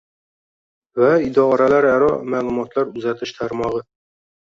va 1.03 1.11
idoralararo 1.27 2.09
ma’lumotlar 2.35 2.93
uzatish 2.99 3.39
tarmog‘i 3.41 3.89